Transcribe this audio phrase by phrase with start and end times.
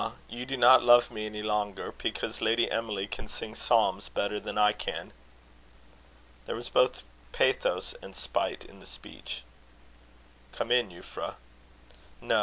[0.29, 4.57] you do not love me any longer, because Lady Emily can sing psalms better than
[4.57, 5.13] I can!"
[6.47, 9.43] There was both pathos and spite in the speech.
[10.53, 11.35] "Come in, Euphra."
[12.19, 12.39] "No.